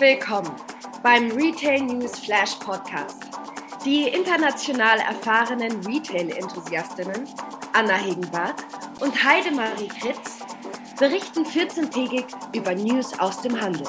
[0.00, 0.50] Willkommen
[1.02, 3.22] beim Retail News Flash Podcast.
[3.84, 7.28] Die international erfahrenen Retail-Enthusiastinnen
[7.74, 8.64] Anna Hegenbart
[9.00, 10.38] und Heidemarie Kritz
[10.98, 12.24] berichten 14-tägig
[12.56, 13.86] über News aus dem Handel.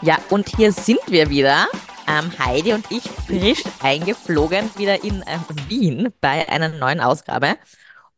[0.00, 1.68] Ja, und hier sind wir wieder.
[2.12, 7.54] Ähm, Heidi und ich frisch eingeflogen wieder in ähm, Wien bei einer neuen Ausgabe.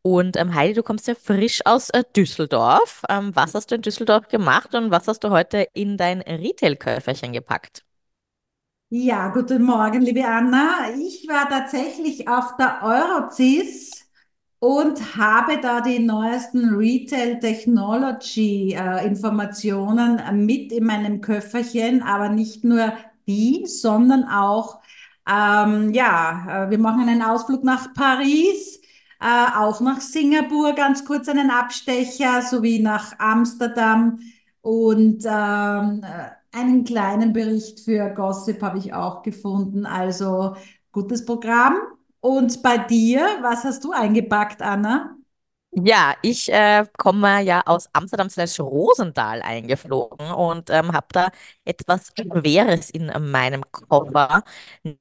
[0.03, 3.05] Und ähm, Heidi, du kommst ja frisch aus äh, Düsseldorf.
[3.09, 7.33] Ähm, was hast du in Düsseldorf gemacht und was hast du heute in dein Retail-Köfferchen
[7.33, 7.85] gepackt?
[8.89, 10.89] Ja, guten Morgen, liebe Anna.
[10.99, 14.07] Ich war tatsächlich auf der Eurocis
[14.59, 22.65] und habe da die neuesten Retail Technology äh, Informationen mit in meinem Köfferchen, aber nicht
[22.65, 22.93] nur
[23.27, 24.81] die, sondern auch,
[25.29, 28.81] ähm, ja, äh, wir machen einen Ausflug nach Paris,
[29.21, 34.19] äh, auch nach Singapur, ganz kurz einen Abstecher, sowie nach Amsterdam
[34.61, 39.87] und ähm, äh, einen kleinen Bericht für Gossip habe ich auch gefunden.
[39.87, 40.57] Also
[40.93, 41.77] gutes Programm.
[42.21, 45.14] Und bei dir, was hast du eingepackt, Anna?
[45.77, 51.31] Ja, ich äh, komme ja aus Amsterdam slash Rosendaal eingeflogen und ähm, habe da
[51.65, 54.45] etwas Schweres in meinem Koffer,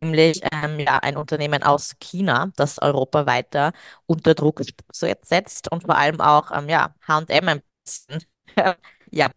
[0.01, 3.71] nämlich ähm, ja, ein Unternehmen aus China, das Europa weiter
[4.07, 8.23] unter Druck setzt und vor allem auch ähm, ja, H&M ein bisschen
[9.11, 9.29] ja,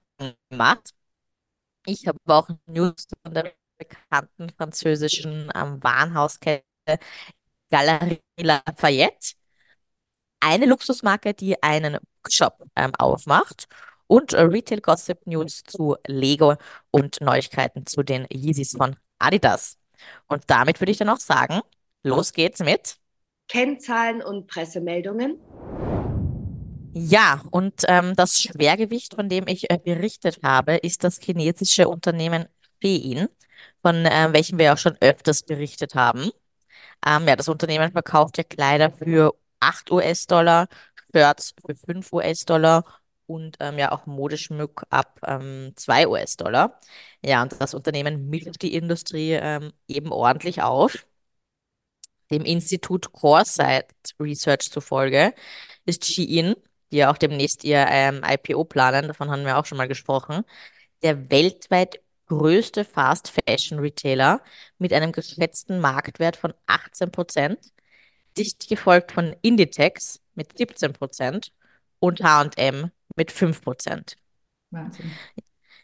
[0.50, 0.90] macht.
[1.86, 6.64] Ich habe auch News von der bekannten französischen ähm, Warenhauskette
[7.70, 9.34] Galerie Lafayette,
[10.40, 11.98] eine Luxusmarke, die einen
[12.28, 13.66] Shop ähm, aufmacht
[14.06, 16.56] und äh, Retail Gossip News zu Lego
[16.90, 19.78] und Neuigkeiten zu den Yeezys von Adidas.
[20.28, 21.60] Und damit würde ich dann auch sagen,
[22.02, 22.96] los geht's mit
[23.48, 25.38] Kennzahlen und Pressemeldungen.
[26.94, 32.46] Ja, und ähm, das Schwergewicht, von dem ich äh, berichtet habe, ist das chinesische Unternehmen
[32.82, 33.28] Shein,
[33.82, 36.30] von äh, welchem wir auch schon öfters berichtet haben.
[37.06, 39.34] Ähm, ja, das Unternehmen verkauft ja Kleider für
[39.66, 40.68] 8 US-Dollar,
[41.12, 42.84] Shirts für 5 US-Dollar
[43.26, 46.80] und ähm, ja auch Modeschmuck ab ähm, 2 US-Dollar.
[47.24, 51.06] Ja, und das Unternehmen mischt die Industrie ähm, eben ordentlich auf.
[52.30, 53.86] Dem Institut Coresight
[54.18, 55.32] Research zufolge
[55.84, 56.54] ist Shein,
[56.90, 60.44] die ja auch demnächst ihr ähm, IPO planen, davon haben wir auch schon mal gesprochen,
[61.02, 64.42] der weltweit größte Fast Fashion Retailer
[64.78, 67.58] mit einem geschätzten Marktwert von 18 Prozent,
[68.36, 71.52] dicht gefolgt von Inditex mit 17 Prozent
[71.98, 74.16] und H&M mit 5 Prozent.
[74.70, 75.10] Wahnsinn.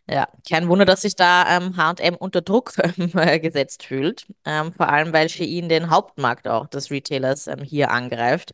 [0.08, 2.72] Ja, kein Wunder, dass sich da ähm, H&M unter Druck
[3.14, 7.90] äh, gesetzt fühlt, ähm, vor allem weil Shein den Hauptmarkt auch des Retailers ähm, hier
[7.90, 8.52] angreift,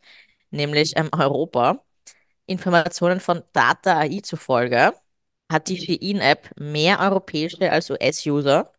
[0.51, 1.83] nämlich ähm, Europa.
[2.47, 4.93] Informationen von Data AI zufolge
[5.51, 8.73] hat die Shein-App mehr europäische als US-User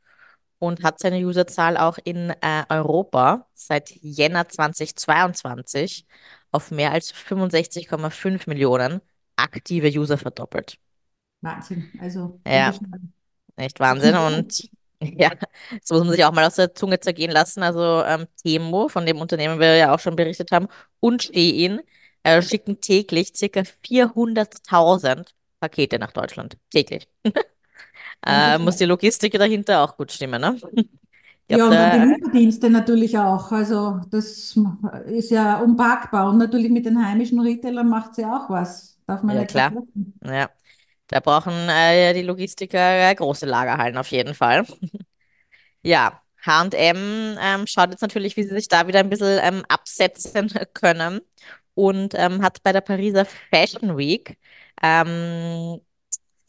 [0.60, 6.06] und hat seine Userzahl auch in äh, Europa seit Jänner 2022
[6.52, 9.02] auf mehr als 65,5 Millionen
[9.36, 10.78] aktive User verdoppelt.
[11.42, 11.90] Wahnsinn.
[12.00, 12.74] Also Ja,
[13.56, 14.16] echt Wahnsinn.
[14.16, 14.70] Und
[15.02, 15.32] ja,
[15.72, 17.64] das muss man sich auch mal aus der Zunge zergehen lassen.
[17.64, 20.68] Also ähm, Temu, von dem Unternehmen wir ja auch schon berichtet haben,
[21.00, 21.82] und Shein
[22.24, 26.58] äh, schicken täglich circa 400.000 Pakete nach Deutschland.
[26.70, 27.08] Täglich.
[28.26, 28.86] Äh, muss die.
[28.86, 30.58] Logistik dahinter auch gut stimmen, ne?
[31.52, 33.52] Ich Ja, und dann die Lieferdienste natürlich auch.
[33.52, 34.56] Also das
[35.08, 36.30] ist ja unpackbar.
[36.30, 39.00] Und natürlich mit den heimischen Retailern macht sie auch was.
[39.08, 39.74] Darf man ja klar,
[40.24, 40.50] ja,
[41.08, 44.66] da brauchen äh, die Logistiker äh, große Lagerhallen auf jeden Fall.
[45.84, 50.50] Ja, H&M ähm, schaut jetzt natürlich, wie sie sich da wieder ein bisschen ähm, absetzen
[50.74, 51.22] können
[51.74, 54.38] und ähm, hat bei der Pariser Fashion Week
[54.82, 55.80] ähm,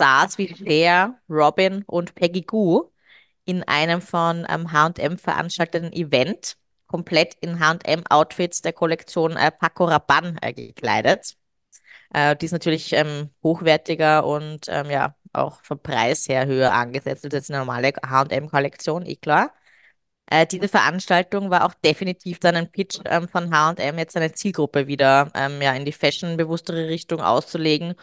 [0.01, 2.91] Stars wie Cher, Robin und Peggy Gou
[3.45, 6.57] in einem von H&M veranstalteten Event
[6.87, 11.37] komplett in H&M-Outfits der Kollektion äh, Paco Rabanne äh, gekleidet.
[12.15, 17.33] Äh, die ist natürlich ähm, hochwertiger und ähm, ja auch vom Preis her höher angesetzt
[17.33, 19.53] als eine normale H&M-Kollektion, eh klar.
[20.31, 24.87] Äh, diese Veranstaltung war auch definitiv dann ein Pitch ähm, von H&M, jetzt seine Zielgruppe
[24.87, 27.95] wieder ähm, ja, in die fashionbewusstere Richtung auszulegen,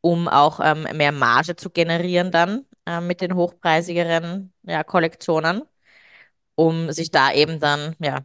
[0.00, 5.62] um auch ähm, mehr Marge zu generieren dann ähm, mit den hochpreisigeren ja, Kollektionen,
[6.54, 8.20] um sich da eben dann ja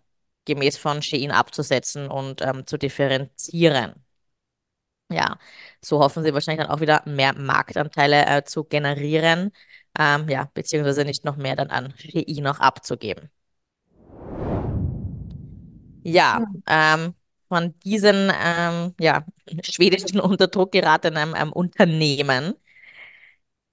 [0.46, 3.96] gemäß von Shein abzusetzen und ähm, zu differenzieren.
[5.12, 5.38] Ja,
[5.84, 9.52] so hoffen sie wahrscheinlich dann auch wieder mehr Marktanteile äh, zu generieren,
[10.00, 13.30] ähm, ja, beziehungsweise nicht noch mehr dann an Shein noch abzugeben.
[16.04, 17.16] Ja, ähm,
[17.48, 19.26] von diesen ähm, ja,
[19.64, 22.56] schwedischen unter Druck geratenen ähm, Unternehmen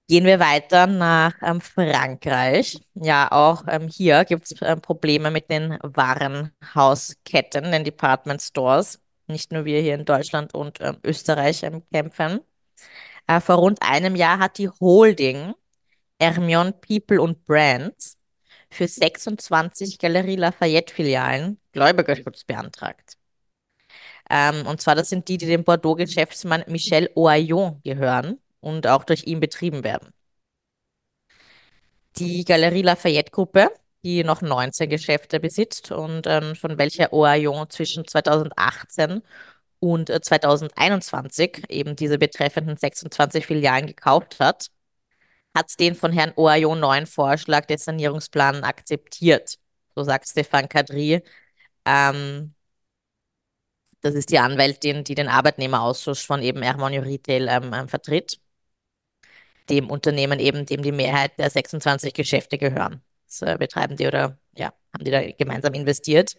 [0.07, 2.79] gehen wir weiter nach ähm, Frankreich.
[2.93, 8.99] Ja, auch ähm, hier gibt es ähm, Probleme mit den Warenhausketten, den Department Stores.
[9.27, 12.41] Nicht nur wir hier in Deutschland und ähm, Österreich ähm, kämpfen.
[13.27, 15.53] Äh, vor rund einem Jahr hat die Holding
[16.21, 18.17] Hermione People und Brands
[18.69, 23.17] für 26 Galerie Lafayette-Filialen Gläubigerschutz beantragt.
[24.29, 29.25] Ähm, und zwar, das sind die, die dem Bordeaux-Geschäftsmann Michel Ohaillon gehören und auch durch
[29.25, 30.13] ihn betrieben werden.
[32.17, 33.69] Die Galerie Lafayette-Gruppe,
[34.03, 39.21] die noch 19 Geschäfte besitzt und ähm, von welcher Ohaillon zwischen 2018
[39.79, 44.67] und 2021 äh, eben diese betreffenden 26 Filialen gekauft hat,
[45.55, 49.57] hat den von Herrn Ohaillon neuen Vorschlag des Sanierungsplans akzeptiert.
[49.95, 51.21] So sagt Stefan Kadri,
[51.85, 52.53] ähm,
[54.03, 58.39] das ist die Anwältin, die den Arbeitnehmerausschuss von eben Hermann Retail ähm, ähm, vertritt.
[59.69, 63.01] Dem Unternehmen eben, dem die Mehrheit der 26 Geschäfte gehören.
[63.27, 66.35] Das äh, betreiben die oder ja, haben die da gemeinsam investiert.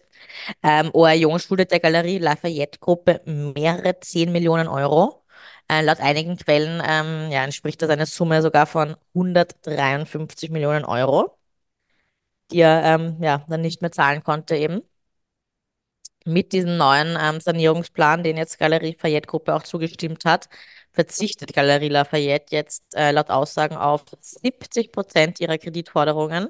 [0.63, 5.23] Ähm, Ohaillon schuldet der Galerie Lafayette-Gruppe mehrere 10 Millionen Euro.
[5.69, 11.37] Äh, laut einigen Quellen ähm, ja, entspricht das einer Summe sogar von 153 Millionen Euro,
[12.51, 14.81] die er ähm, ja, dann nicht mehr zahlen konnte eben
[16.25, 20.49] mit diesem neuen ähm, Sanierungsplan, den jetzt Galerie Lafayette Gruppe auch zugestimmt hat,
[20.91, 26.49] verzichtet Galerie Lafayette jetzt äh, laut Aussagen auf 70 Prozent ihrer Kreditforderungen.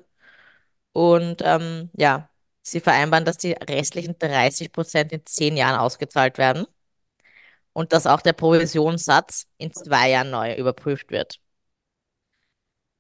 [0.94, 2.30] Und ähm, ja,
[2.62, 6.66] sie vereinbaren, dass die restlichen 30 Prozent in zehn Jahren ausgezahlt werden
[7.74, 11.39] und dass auch der Provisionssatz in zwei Jahren neu überprüft wird.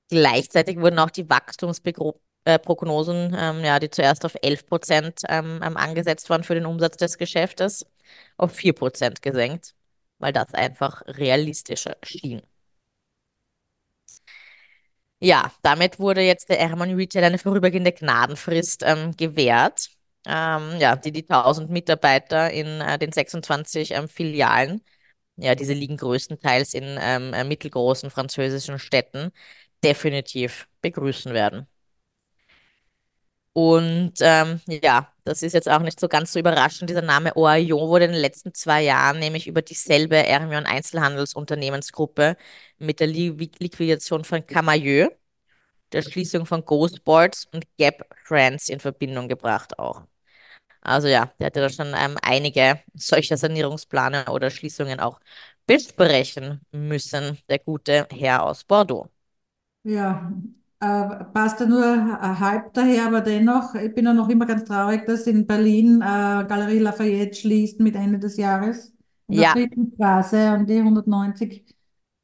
[0.09, 5.77] Gleichzeitig wurden auch die Wachstumsprognosen, äh, ähm, ja, die zuerst auf 11 Prozent ähm, ähm,
[5.77, 7.85] angesetzt waren für den Umsatz des Geschäftes,
[8.37, 9.75] auf 4 Prozent gesenkt,
[10.19, 12.41] weil das einfach realistischer schien.
[15.19, 19.89] Ja, damit wurde jetzt der Hermann Retail eine vorübergehende Gnadenfrist ähm, gewährt,
[20.27, 24.81] ähm, ja, die die 1000 Mitarbeiter in äh, den 26 ähm, Filialen,
[25.37, 29.31] ja, diese liegen größtenteils in ähm, äh, mittelgroßen französischen Städten,
[29.83, 31.67] definitiv begrüßen werden.
[33.55, 36.89] Und ähm, ja, das ist jetzt auch nicht so ganz so überraschend.
[36.89, 42.35] Dieser Name Oaillon wurde in den letzten zwei Jahren nämlich über dieselbe Hermione Einzelhandelsunternehmensgruppe
[42.79, 43.29] mit der Li
[43.59, 45.09] Liquidation von Camailleux,
[45.93, 50.03] der Schließung von Ghostboards und Gap Friends in Verbindung gebracht auch.
[50.81, 55.19] Also ja, der hatte da schon ähm, einige solcher Sanierungsplane oder Schließungen auch
[55.67, 59.09] besprechen müssen, der gute Herr aus Bordeaux.
[59.83, 60.31] Ja,
[60.79, 61.87] äh, passt ja nur äh,
[62.39, 66.05] halb daher, aber dennoch, ich bin ja noch immer ganz traurig, dass in Berlin äh,
[66.47, 68.93] Galerie Lafayette schließt mit Ende des Jahres
[69.29, 69.55] in der Ja,
[70.57, 71.65] und die 190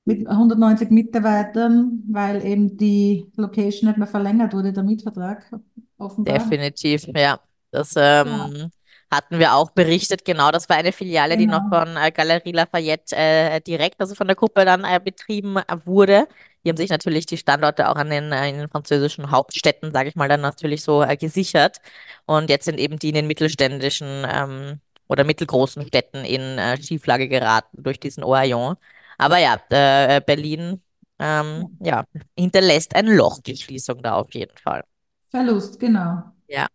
[0.06, 5.52] mit 190 Mitarbeitern, weil eben die Location nicht mehr verlängert wurde, der Mietvertrag,
[5.98, 6.58] offenbar.
[6.58, 7.40] definitiv, ja.
[7.72, 7.94] Das
[8.24, 8.72] Ja, ähm,
[9.12, 10.26] hatten wir auch berichtet.
[10.26, 11.70] Genau, das war eine Filiale, die noch genau.
[11.70, 15.56] von äh, Galerie Lafayette äh, direkt, also von der Gruppe dann äh, betrieben
[15.86, 16.28] wurde.
[16.64, 20.10] Die haben sich natürlich die Standorte auch an den, äh, in den französischen Hauptstädten, sage
[20.10, 21.78] ich mal, dann natürlich so äh, gesichert.
[22.26, 27.28] Und jetzt sind eben die in den mittelständischen ähm, oder mittelgroßen Städten in äh, Schieflage
[27.28, 28.76] geraten durch diesen Ohaillon.
[29.18, 30.82] Aber ja, äh, Berlin
[31.20, 31.42] Ja.
[31.42, 32.06] ähm, ja,
[32.38, 34.84] hinterlässt ein Loch, die Schließung da auf jeden Fall.
[35.32, 36.32] Verlust, genau.
[36.48, 36.68] Ja.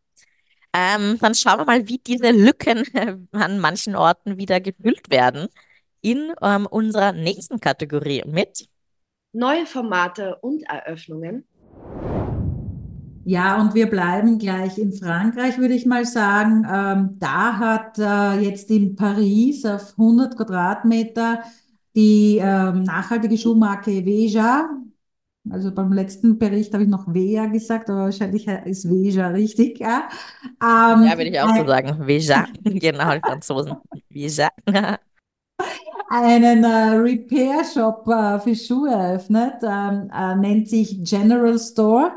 [0.75, 5.49] Ähm, dann schauen wir mal, wie diese Lücken äh, an manchen Orten wieder gefüllt werden
[6.02, 8.69] in ähm, unserer nächsten Kategorie mit.
[9.37, 11.45] Neue Formate und Eröffnungen.
[13.25, 16.64] Ja, und wir bleiben gleich in Frankreich, würde ich mal sagen.
[16.73, 21.43] Ähm, da hat äh, jetzt in Paris auf 100 Quadratmeter
[21.97, 24.69] die ähm, nachhaltige Schuhmarke Veja,
[25.50, 30.09] also beim letzten Bericht habe ich noch Veja gesagt, aber wahrscheinlich ist Veja richtig, ja.
[30.95, 32.07] Ja, Ähm, würde ich auch so ein, sagen.
[32.07, 33.76] Veja, genau, die Franzosen.
[34.11, 34.50] Veja.
[36.08, 42.12] einen äh, Repair-Shop äh, für Schuhe eröffnet, ähm, äh, nennt sich General Store.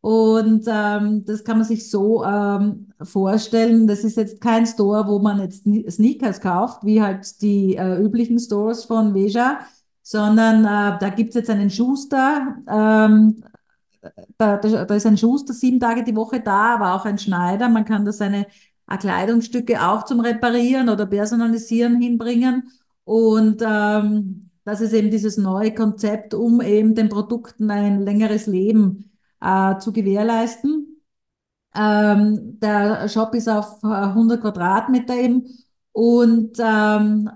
[0.00, 5.18] Und ähm, das kann man sich so ähm, vorstellen, das ist jetzt kein Store, wo
[5.18, 9.60] man jetzt Sne- Sneakers kauft, wie halt die äh, üblichen Stores von Veja,
[10.02, 13.42] sondern äh, da gibt's jetzt einen Schuster, ähm,
[14.38, 17.68] da, da, da ist ein Schuster sieben Tage die Woche da, aber auch ein Schneider.
[17.68, 18.46] Man kann da seine äh,
[18.96, 22.70] Kleidungsstücke auch zum Reparieren oder Personalisieren hinbringen.
[23.04, 29.10] Und ähm, das ist eben dieses neue Konzept, um eben den Produkten ein längeres Leben
[29.40, 31.02] äh, zu gewährleisten.
[31.74, 35.46] Ähm, der Shop ist auf äh, 100 Quadratmeter eben
[35.92, 37.30] und ähm,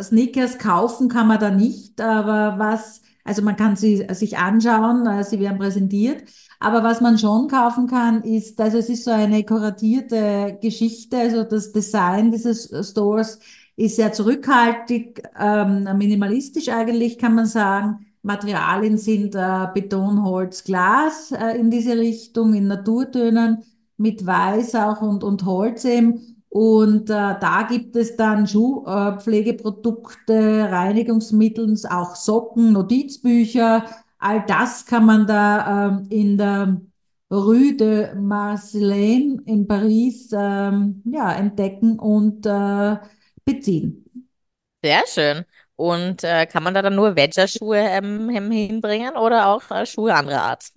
[0.00, 5.24] Sneakers kaufen kann man da nicht, aber was, also man kann sie sich anschauen, äh,
[5.24, 6.24] sie werden präsentiert,
[6.60, 11.44] aber was man schon kaufen kann, ist, also es ist so eine kuratierte Geschichte, also
[11.44, 13.40] das Design dieses Stores
[13.76, 18.06] ist sehr zurückhaltig, ähm, minimalistisch eigentlich, kann man sagen.
[18.22, 23.62] Materialien sind äh, Beton, Holz, Glas äh, in diese Richtung, in Naturtönen,
[23.98, 26.35] mit Weiß auch und, und Holz eben.
[26.56, 33.84] Und äh, da gibt es dann Schuhpflegeprodukte, äh, Reinigungsmittel, auch Socken, Notizbücher.
[34.16, 36.80] All das kann man da ähm, in der
[37.30, 42.96] Rue de Marcelin in Paris ähm, ja, entdecken und äh,
[43.44, 44.06] beziehen.
[44.82, 45.44] Sehr schön.
[45.74, 50.40] Und äh, kann man da dann nur Wedger-Schuhe ähm, hinbringen oder auch äh, Schuhe anderer
[50.40, 50.72] Art?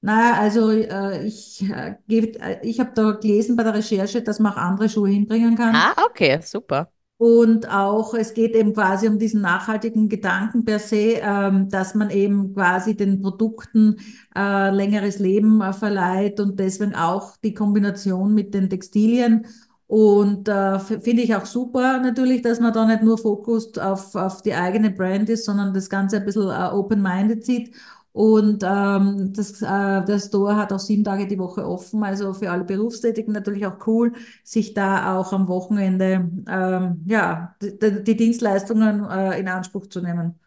[0.00, 4.38] Naja, also äh, ich, äh, geb- äh, ich habe da gelesen bei der Recherche, dass
[4.38, 5.82] man auch andere Schuhe hinbringen kann.
[5.82, 6.90] Ah, okay, super.
[7.20, 12.10] Und auch, es geht eben quasi um diesen nachhaltigen Gedanken per se, ähm, dass man
[12.10, 13.96] eben quasi den Produkten
[14.36, 19.46] äh, längeres Leben äh, verleiht und deswegen auch die Kombination mit den Textilien.
[19.88, 24.42] Und äh, finde ich auch super natürlich, dass man da nicht nur Fokus auf, auf
[24.42, 27.74] die eigene Brand ist, sondern das Ganze ein bisschen äh, open-minded sieht.
[28.18, 32.50] Und ähm, das, äh, der Store hat auch sieben Tage die Woche offen, also für
[32.50, 39.04] alle Berufstätigen natürlich auch cool sich da auch am Wochenende ähm, ja, die, die Dienstleistungen
[39.08, 40.40] äh, in Anspruch zu nehmen.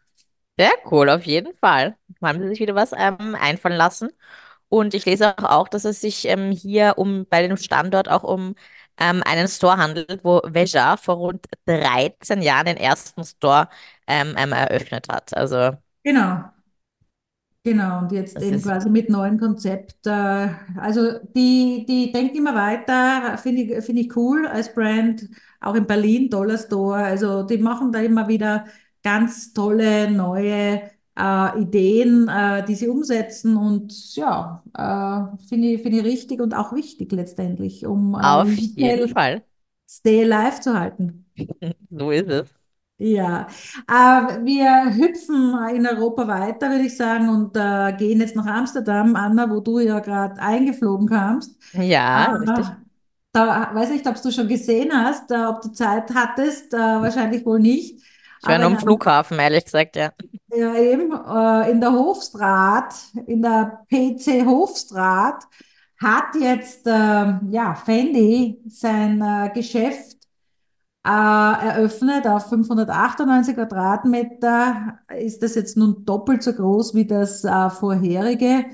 [0.58, 1.98] Sehr cool, auf jeden Fall.
[2.22, 4.10] Haben Sie sich wieder was ähm, einfallen lassen?
[4.70, 8.24] Und ich lese auch, auch, dass es sich ähm, hier um bei dem Standort auch
[8.24, 8.56] um
[9.00, 13.70] ähm, einen Store handelt, wo Veja vor rund 13 Jahren den ersten Store
[14.08, 15.36] ähm, ähm, eröffnet hat.
[15.38, 15.74] Also
[16.04, 16.52] Genau,
[17.64, 18.00] genau.
[18.00, 20.06] Und jetzt das eben quasi mit neuen Konzept.
[20.08, 25.28] Äh, also die, die denken immer weiter, finde ich, finde ich cool als Brand,
[25.60, 26.98] auch in Berlin, Dollar Store.
[26.98, 28.66] Also die machen da immer wieder
[29.04, 30.82] ganz tolle neue
[31.18, 33.58] äh, Ideen, äh, die sie umsetzen.
[33.58, 38.52] Und ja, äh, finde ich, finde ich richtig und auch wichtig letztendlich, um äh, auf
[38.56, 39.44] jeden Fall.
[39.88, 41.26] Stay alive zu halten.
[41.90, 42.61] So ist es.
[43.04, 43.48] Ja,
[43.88, 49.16] äh, wir hüpfen in Europa weiter, würde ich sagen, und äh, gehen jetzt nach Amsterdam,
[49.16, 51.56] Anna, wo du ja gerade eingeflogen kamst.
[51.74, 52.68] Ja, Äh, richtig.
[53.34, 57.46] da weiß nicht, ob du schon gesehen hast, äh, ob du Zeit hattest, äh, wahrscheinlich
[57.46, 58.02] wohl nicht.
[58.42, 60.12] Ich war nur am Flughafen, ehrlich gesagt, ja.
[60.50, 62.94] ja, eben, äh, in der Hofstraat,
[63.28, 65.44] in der PC Hofstraat,
[66.02, 66.92] hat jetzt äh,
[67.52, 70.18] ja, Fendi sein Geschäft
[71.06, 75.00] äh, eröffnet auf 598 Quadratmeter.
[75.20, 78.66] Ist das jetzt nun doppelt so groß wie das äh, vorherige?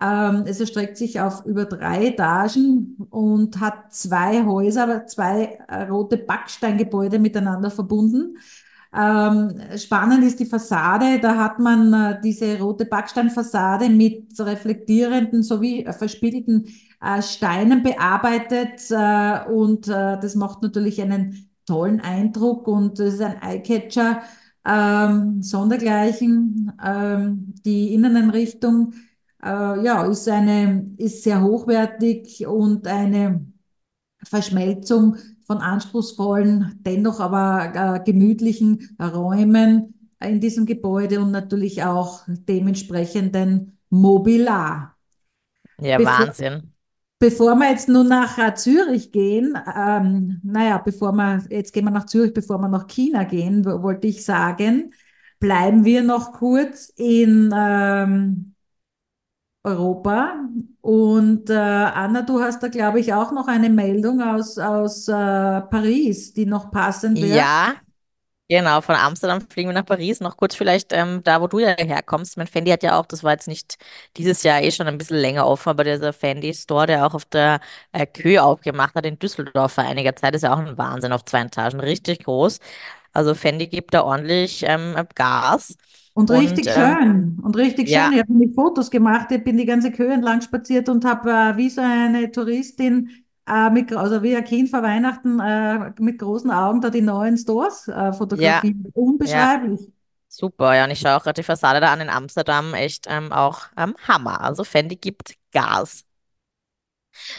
[0.00, 6.16] Ähm, es erstreckt sich auf über drei Etagen und hat zwei Häuser, zwei äh, rote
[6.18, 8.36] Backsteingebäude miteinander verbunden.
[8.94, 11.18] Ähm, spannend ist die Fassade.
[11.20, 16.66] Da hat man äh, diese rote Backsteinfassade mit reflektierenden sowie äh, verspiegelten
[17.00, 18.90] äh, Steinen bearbeitet.
[18.90, 24.22] Äh, und äh, das macht natürlich einen tollen Eindruck und es ist ein Eyecatcher.
[24.64, 26.72] Ähm, sondergleichen.
[26.84, 28.94] Ähm, die Inneneinrichtung
[29.42, 33.44] äh, ja, ist eine, ist sehr hochwertig und eine
[34.24, 43.78] Verschmelzung von anspruchsvollen, dennoch aber äh, gemütlichen Räumen in diesem Gebäude und natürlich auch dementsprechenden
[43.90, 44.96] Mobiliar.
[45.80, 46.71] Ja, Bevor, Wahnsinn.
[47.22, 51.90] Bevor wir jetzt nun nach äh, Zürich gehen, ähm, naja, bevor wir, jetzt gehen wir
[51.92, 54.92] nach Zürich, bevor wir nach China gehen, wo- wollte ich sagen,
[55.40, 58.54] bleiben wir noch kurz in ähm,
[59.64, 60.48] Europa.
[60.80, 65.12] Und äh, Anna, du hast da, glaube ich, auch noch eine Meldung aus, aus äh,
[65.12, 67.50] Paris, die noch passen wird.
[67.50, 67.82] Ja,
[68.58, 68.80] genau.
[68.80, 70.20] Von Amsterdam fliegen wir nach Paris.
[70.20, 72.36] Noch kurz vielleicht ähm, da, wo du ja herkommst.
[72.36, 73.76] Mein Fendi hat ja auch, das war jetzt nicht
[74.16, 77.60] dieses Jahr eh schon ein bisschen länger offen, aber dieser Fendi-Store, der auch auf der
[77.92, 81.24] äh, Kö aufgemacht hat in Düsseldorf vor einiger Zeit, ist ja auch ein Wahnsinn auf
[81.24, 81.80] zwei Etagen.
[81.80, 82.58] Richtig groß.
[83.12, 85.76] Also Fendi gibt da ordentlich ähm, Gas.
[86.14, 88.12] Und Und richtig ähm, schön, und richtig schön.
[88.12, 91.30] ja, Ich habe nämlich Fotos gemacht, ich bin die ganze Kühe entlang spaziert und habe
[91.30, 96.18] äh, wie so eine Touristin, äh, mit, also wie ein Kind vor Weihnachten, äh, mit
[96.18, 98.74] großen Augen da die neuen Stores äh, ja, fotografiert.
[98.74, 98.90] ja.
[98.94, 99.80] Unbeschreiblich.
[100.28, 103.32] Super, ja, und ich schaue auch gerade die Fassade da an in Amsterdam, echt ähm,
[103.32, 104.40] auch ähm, Hammer.
[104.40, 106.04] Also Fendi gibt Gas.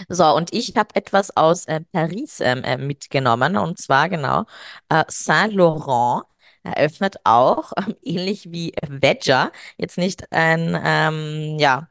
[0.09, 4.45] So, und ich habe etwas aus äh, Paris ähm, äh, mitgenommen, und zwar genau
[4.89, 6.23] äh, Saint-Laurent
[6.63, 11.89] eröffnet auch, ähm, ähnlich wie Veja, jetzt nicht ein, ähm, ja,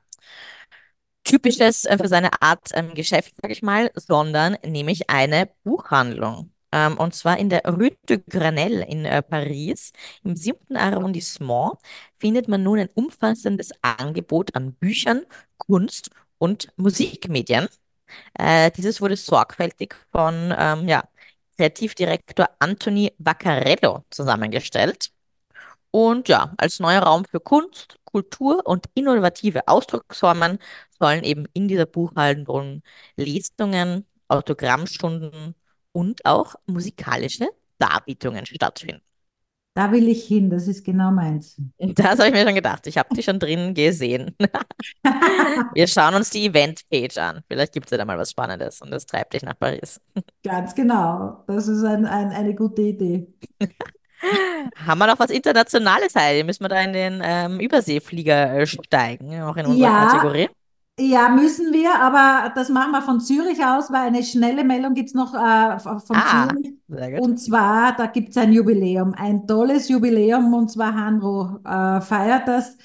[1.33, 6.53] Typisches äh, für seine Art ähm, Geschäft, sage ich mal, sondern nämlich eine Buchhandlung.
[6.73, 9.93] Ähm, und zwar in der Rue de Grenelle in äh, Paris,
[10.25, 11.73] im siebten Arrondissement,
[12.19, 15.23] findet man nun ein umfassendes Angebot an Büchern,
[15.57, 17.67] Kunst und Musikmedien.
[18.35, 21.03] Äh, dieses wurde sorgfältig von ähm, ja,
[21.57, 25.11] Kreativdirektor Anthony Vaccarello zusammengestellt.
[25.91, 30.59] Und ja, als neuer Raum für Kunst, Kultur und innovative Ausdrucksformen
[30.99, 32.83] sollen eben in dieser Buchhandlung
[33.17, 35.55] Lesungen, Autogrammstunden
[35.93, 39.03] und auch musikalische Darbietungen stattfinden.
[39.75, 41.57] Da will ich hin, das ist genau meins.
[41.79, 42.87] Das habe ich mir schon gedacht.
[42.87, 44.37] Ich habe die schon drin gesehen.
[45.75, 47.43] Wir schauen uns die Event-Page an.
[47.49, 49.99] Vielleicht gibt es ja da mal was Spannendes und das treibt dich nach Paris.
[50.45, 51.45] Ganz genau.
[51.47, 53.27] Das ist ein, ein, eine gute Idee.
[54.87, 56.45] Haben wir noch was Internationales, Heidi?
[56.45, 60.49] Müssen wir da in den ähm, Überseeflieger äh, steigen, auch in unserer Ja, Kategorie?
[61.01, 65.09] ja, müssen wir, aber das machen wir von Zürich aus, weil eine schnelle Meldung gibt
[65.11, 66.75] es noch äh, von Ah, Zürich.
[67.15, 72.49] Und zwar, da gibt es ein Jubiläum, ein tolles Jubiläum, und zwar Hanro äh, feiert
[72.49, 72.77] das,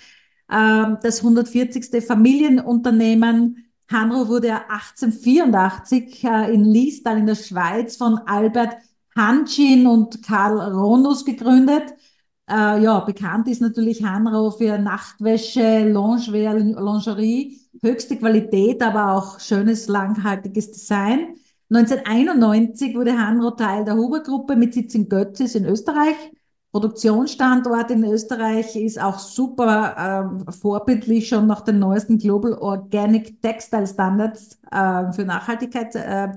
[0.51, 2.01] ähm, das 140.
[2.01, 3.65] Familienunternehmen.
[3.91, 8.75] Hanro wurde ja 1884 äh, in Liestal in der Schweiz von Albert
[9.17, 11.93] Hanschin und Karl Ronus gegründet.
[12.49, 19.87] Äh, ja, bekannt ist natürlich Hanro für Nachtwäsche, Lingerie, Lingerie, höchste Qualität, aber auch schönes,
[19.87, 21.35] langhaltiges Design.
[21.69, 26.15] 1991 wurde Hanro Teil der Huber-Gruppe mit Sitz in Götzis in Österreich.
[26.71, 33.87] Produktionsstandort in Österreich ist auch super ähm, vorbildlich schon nach den neuesten Global Organic Textile
[33.87, 36.29] Standards äh, für Nachhaltigkeit äh,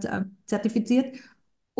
[0.47, 1.17] zertifiziert.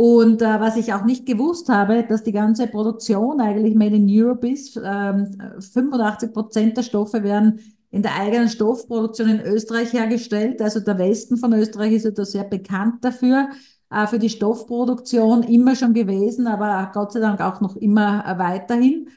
[0.01, 4.07] Und äh, was ich auch nicht gewusst habe, dass die ganze Produktion eigentlich made in
[4.09, 4.81] Europe ist.
[4.83, 7.61] Ähm, 85 Prozent der Stoffe werden
[7.91, 10.63] in der eigenen Stoffproduktion in Österreich hergestellt.
[10.63, 13.51] Also der Westen von Österreich ist ja da sehr bekannt dafür,
[13.91, 18.39] äh, für die Stoffproduktion immer schon gewesen, aber Gott sei Dank auch noch immer äh,
[18.39, 19.11] weiterhin.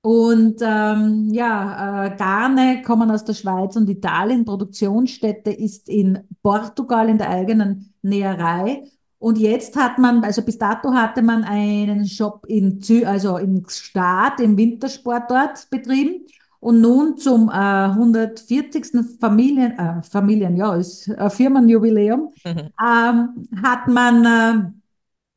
[0.00, 4.46] Und ähm, ja, äh, Garne kommen aus der Schweiz und Italien.
[4.46, 8.84] Produktionsstätte ist in Portugal in der eigenen Näherei.
[9.20, 13.64] Und jetzt hat man, also bis dato hatte man einen Shop in Zü also in
[13.68, 16.26] Stade im Wintersport dort betrieben.
[16.58, 19.18] Und nun zum äh, 140.
[19.20, 22.70] Familien, äh, Familien, ja, ist äh, Firmenjubiläum, Mhm.
[22.82, 24.70] ähm, hat man äh,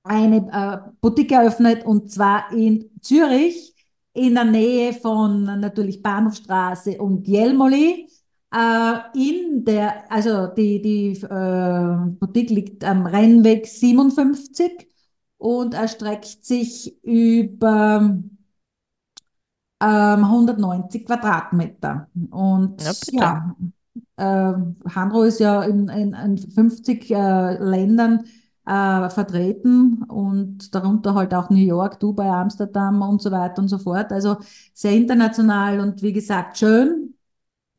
[0.04, 3.74] eine äh, Boutique eröffnet und zwar in Zürich
[4.14, 8.08] in der Nähe von natürlich Bahnhofstraße und Jelmoli.
[8.54, 14.88] Äh, in der, also die, die äh, Boutique liegt am Rennweg 57
[15.38, 18.20] und erstreckt sich über
[19.82, 22.10] ähm, 190 Quadratmeter.
[22.32, 23.56] Und Ja, ja,
[24.18, 24.54] äh,
[24.96, 28.26] Hanro ist ja in, in, in 50 äh, Ländern
[28.66, 33.78] äh, vertreten und darunter halt auch New York, Dubai, Amsterdam und so weiter und so
[33.80, 34.12] fort.
[34.12, 34.38] Also
[34.74, 37.13] sehr international und wie gesagt, schön.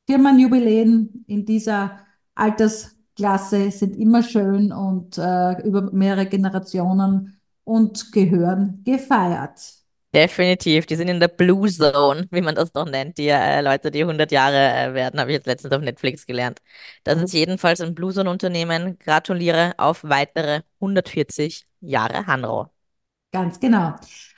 [0.07, 1.99] Firmenjubiläen in dieser
[2.35, 9.85] Altersklasse sind immer schön und äh, über mehrere Generationen und gehören gefeiert.
[10.14, 13.90] Definitiv, die sind in der Blue Zone, wie man das doch nennt, die äh, Leute,
[13.90, 16.61] die 100 Jahre äh, werden, habe ich jetzt letztens auf Netflix gelernt.
[17.03, 18.97] Das ist jedenfalls ein Blue Zone-Unternehmen.
[19.01, 22.69] Gratuliere auf weitere 140 Jahre Hanro.
[23.33, 23.95] Ganz genau.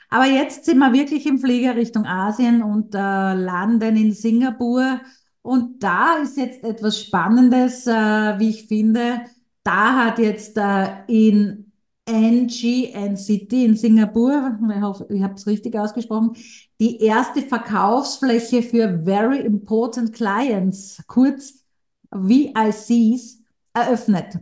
[0.09, 5.01] Aber jetzt sind wir wirklich im Flieger Richtung Asien und äh, landen in Singapur.
[5.47, 7.91] Und da ist jetzt etwas Spannendes, äh,
[8.37, 9.21] wie ich finde.
[9.63, 11.71] Da hat jetzt äh, in
[12.05, 16.35] NGN City in Singapur, ich hoffe, ich habe es richtig ausgesprochen,
[16.81, 21.63] die erste Verkaufsfläche für Very Important Clients, kurz
[22.11, 23.39] VICs,
[23.73, 24.39] eröffnet.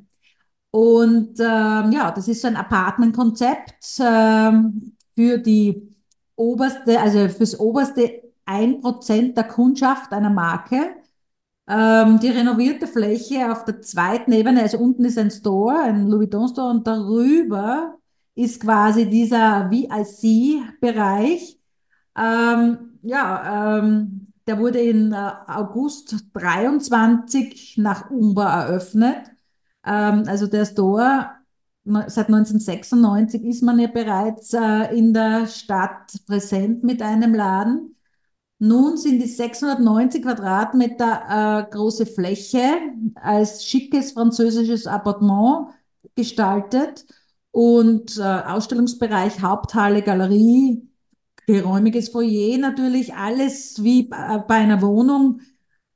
[0.71, 5.87] Und ähm, ja, das ist so ein Apartmentkonzept ähm, für die
[6.35, 10.95] oberste, also fürs oberste 1% der Kundschaft einer Marke.
[11.67, 16.27] Ähm, die renovierte Fläche auf der zweiten Ebene, also unten ist ein Store, ein Louis
[16.31, 17.97] Vuitton Store und darüber
[18.35, 21.59] ist quasi dieser VIC-Bereich.
[22.17, 29.31] Ähm, ja, ähm, der wurde in äh, August 23 nach Umba eröffnet.
[29.85, 31.31] Ähm, also der Store,
[31.83, 37.94] seit 1996 ist man ja bereits äh, in der Stadt präsent mit einem Laden.
[38.59, 42.63] Nun sind die 690 Quadratmeter äh, große Fläche
[43.15, 45.69] als schickes französisches Appartement
[46.15, 47.05] gestaltet
[47.51, 50.87] und äh, Ausstellungsbereich, Haupthalle, Galerie,
[51.47, 55.41] geräumiges Foyer natürlich, alles wie bei bei einer Wohnung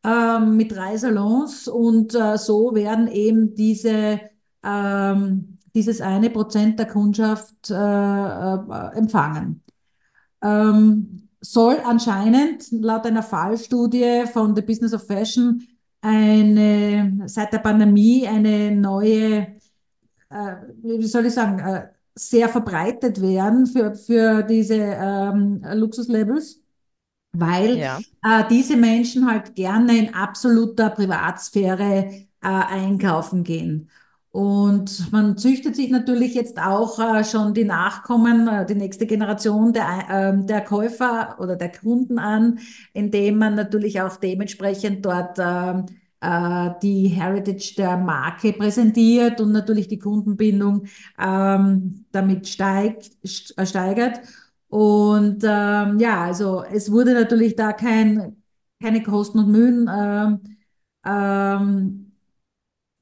[0.04, 4.22] ähm, mit drei Salons und äh, so werden eben diese,
[4.64, 9.64] ähm, dieses eine Prozent der Kundschaft äh, äh, empfangen.
[10.42, 15.68] Ähm, soll anscheinend laut einer Fallstudie von The Business of Fashion
[16.02, 19.56] eine, seit der Pandemie eine neue,
[20.30, 26.62] äh, wie soll ich sagen, äh, sehr verbreitet werden für, für diese ähm, Luxuslabels
[27.34, 28.00] weil Ja.
[28.24, 33.90] äh, diese Menschen halt gerne in absoluter Privatsphäre äh, einkaufen gehen.
[34.32, 39.74] Und man züchtet sich natürlich jetzt auch äh, schon die Nachkommen, äh, die nächste Generation
[39.74, 42.60] der, äh, der Käufer oder der Kunden an,
[42.94, 45.88] indem man natürlich auch dementsprechend dort ähm,
[46.22, 50.86] äh, die Heritage der Marke präsentiert und natürlich die Kundenbindung
[51.18, 54.20] ähm, damit steigt, steigert.
[54.68, 58.38] Und ähm, ja, also es wurde natürlich da kein,
[58.80, 59.90] keine Kosten und Mühen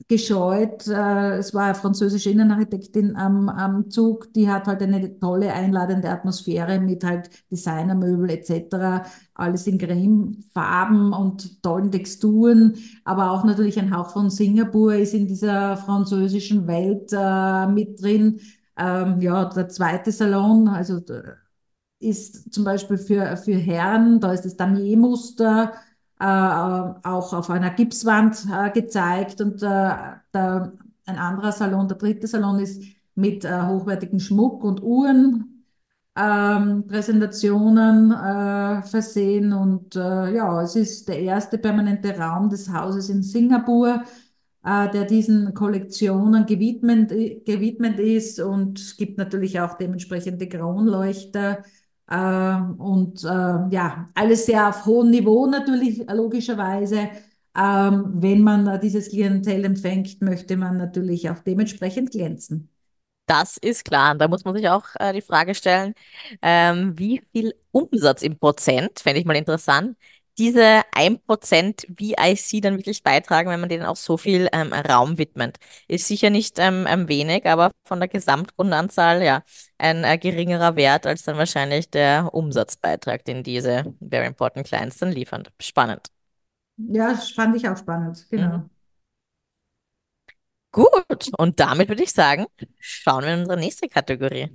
[0.08, 0.88] gescheut.
[0.88, 6.10] Äh, es war eine französische Innenarchitektin am, am Zug, die hat halt eine tolle, einladende
[6.10, 9.06] Atmosphäre mit halt Designermöbel etc.
[9.34, 15.28] Alles in Cremefarben und tollen Texturen, aber auch natürlich ein Hauch von Singapur ist in
[15.28, 18.40] dieser französischen Welt äh, mit drin.
[18.78, 21.00] Ähm, ja, der zweite Salon, also
[22.00, 25.74] ist zum Beispiel für, für Herren, da ist das Damier-Muster
[26.20, 29.42] äh, auch auf einer Gipswand äh, gezeigt.
[29.42, 29.90] Und äh,
[30.34, 30.74] der,
[31.06, 32.82] ein anderer Salon, der dritte Salon ist
[33.16, 35.64] mit äh, hochwertigem Schmuck und Uhren,
[36.16, 39.54] ähm, Präsentationen äh, versehen.
[39.54, 44.04] Und ja, es ist der erste permanente Raum des Hauses in Singapur,
[44.66, 47.10] der diesen Kollektionen gewidmet,
[47.46, 51.64] gewidmet ist und gibt natürlich auch dementsprechende Kronleuchter
[52.16, 57.10] und äh, ja, alles sehr auf hohem Niveau natürlich, logischerweise.
[57.58, 62.70] Ähm, wenn man dieses Klientel empfängt, möchte man natürlich auch dementsprechend glänzen.
[63.26, 64.14] Das ist klar.
[64.14, 65.94] Und da muss man sich auch äh, die Frage stellen,
[66.42, 69.98] ähm, wie viel Umsatz im Prozent, fände ich mal interessant,
[70.38, 75.58] diese 1% VIC dann wirklich beitragen, wenn man denen auch so viel ähm, Raum widmet.
[75.88, 79.44] Ist sicher nicht ähm, ähm, wenig, aber von der Gesamtkundenanzahl ja
[79.78, 85.12] ein äh, geringerer Wert als dann wahrscheinlich der Umsatzbeitrag, den diese Very Important Clients dann
[85.12, 85.48] liefern.
[85.60, 86.08] Spannend.
[86.78, 88.58] Ja, das fand ich auch spannend, genau.
[88.58, 88.70] Mhm.
[90.72, 92.46] Gut, und damit würde ich sagen,
[92.80, 94.52] schauen wir in unsere nächste Kategorie.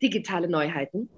[0.00, 1.08] Digitale Neuheiten.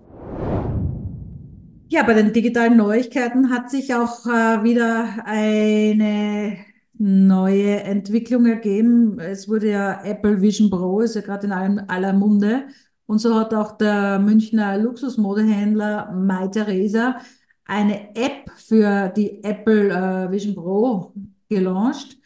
[1.92, 6.56] Ja, bei den digitalen Neuigkeiten hat sich auch äh, wieder eine
[6.94, 9.20] neue Entwicklung ergeben.
[9.20, 12.68] Es wurde ja Apple Vision Pro, ist ja gerade in allem, aller Munde.
[13.04, 17.18] Und so hat auch der Münchner Luxusmodehändler Mai Theresa
[17.66, 21.12] eine App für die Apple äh, Vision Pro
[21.50, 22.16] gelauncht.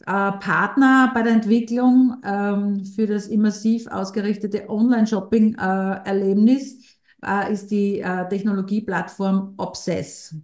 [0.00, 6.93] Äh, Partner bei der Entwicklung ähm, für das immersiv ausgerichtete Online-Shopping-Erlebnis
[7.24, 10.34] äh, ist die äh, Technologieplattform Obsess.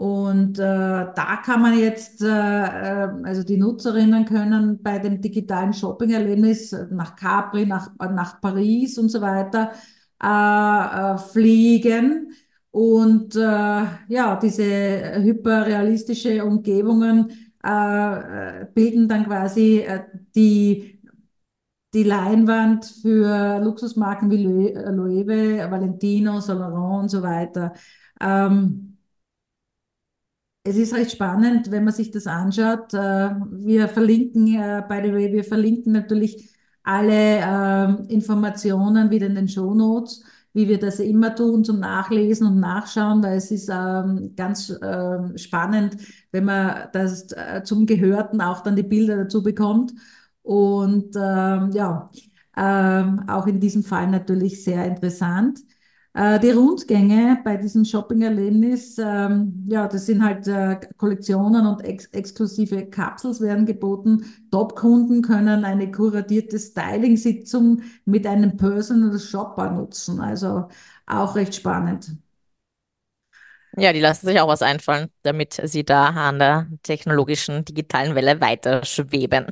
[0.00, 5.74] Und äh, da kann man jetzt, äh, äh, also die Nutzerinnen können bei dem digitalen
[5.74, 9.72] Shopping-Erlebnis nach Capri, nach, nach Paris und so weiter
[10.22, 12.32] äh, fliegen.
[12.70, 14.62] Und ja, diese
[15.22, 17.32] hyperrealistische Umgebungen
[18.74, 19.84] bilden dann quasi
[20.36, 20.99] die
[21.94, 27.74] die Leinwand für Luxusmarken wie Loewe, Valentino, Laurent und so weiter.
[28.20, 28.98] Ähm,
[30.62, 32.92] es ist recht spannend, wenn man sich das anschaut.
[32.94, 36.50] Äh, wir verlinken, äh, by the way, wir verlinken natürlich
[36.82, 37.38] alle
[38.08, 40.22] äh, Informationen wieder in den Show Notes,
[40.52, 45.36] wie wir das immer tun, zum Nachlesen und Nachschauen, weil es ist ähm, ganz ähm,
[45.38, 45.96] spannend,
[46.32, 49.92] wenn man das äh, zum Gehörten auch dann die Bilder dazu bekommt.
[50.42, 52.10] Und ähm, ja,
[52.56, 55.60] ähm, auch in diesem Fall natürlich sehr interessant.
[56.12, 62.06] Äh, die Rundgänge bei diesem Shopping-Erlebnis, ähm, ja, das sind halt äh, Kollektionen und ex
[62.06, 64.24] exklusive Kapsels werden geboten.
[64.50, 70.20] Top-Kunden können eine kuratierte Styling-Sitzung mit einem Personal Shopper nutzen.
[70.20, 70.68] Also
[71.06, 72.10] auch recht spannend.
[73.76, 78.40] Ja, die lassen sich auch was einfallen, damit sie da an der technologischen digitalen Welle
[78.40, 79.46] weiter schweben.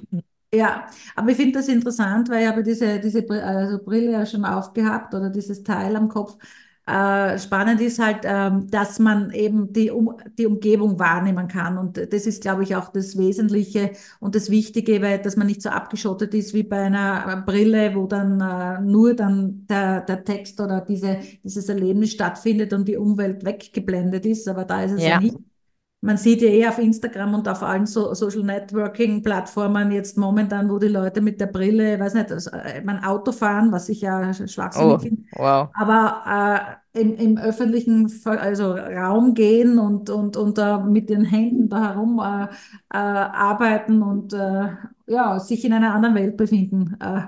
[0.53, 4.47] Ja, aber ich finde das interessant, weil ich habe diese, diese also Brille ja schon
[4.47, 6.39] aufgehabt oder dieses Teil am Kopf.
[6.87, 11.77] Äh, spannend ist halt, ähm, dass man eben die, um, die Umgebung wahrnehmen kann.
[11.77, 15.61] Und das ist, glaube ich, auch das Wesentliche und das Wichtige, weil dass man nicht
[15.61, 20.59] so abgeschottet ist wie bei einer Brille, wo dann äh, nur dann der, der Text
[20.63, 24.49] oder diese, dieses Erlebnis stattfindet und die Umwelt weggeblendet ist.
[24.49, 25.37] Aber da ist es ja, ja nicht.
[26.01, 30.71] Man sieht ja eh auf Instagram und auf allen so Social Networking Plattformen jetzt momentan,
[30.71, 34.03] wo die Leute mit der Brille, weiß nicht, also, äh, mein Auto fahren, was ich
[34.03, 35.69] ja schwachsinnig Oh, finde, wow.
[35.75, 41.69] aber äh, im, im öffentlichen also Raum gehen und, und, und da mit den Händen
[41.69, 44.33] da herum äh, äh, arbeiten und
[45.07, 46.97] ja, sich in einer anderen Welt befinden.
[47.01, 47.23] Äh,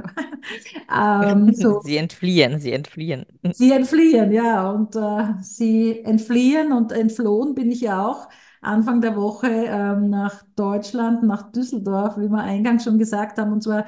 [1.32, 1.80] ähm, so.
[1.82, 3.26] Sie entfliehen, sie entfliehen.
[3.52, 4.96] Sie entfliehen, ja, und
[5.40, 8.28] sie entfliehen und entflohen bin ich ja auch
[8.60, 13.62] Anfang der Woche ähm, nach Deutschland, nach Düsseldorf, wie wir eingangs schon gesagt haben, und
[13.62, 13.86] zwar